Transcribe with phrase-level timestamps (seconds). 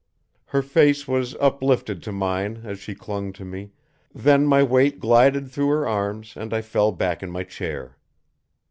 [0.45, 3.69] Her face was uplifted to mine as she clung to me;
[4.15, 7.97] then my weight glided through her arms and I fell back in my chair.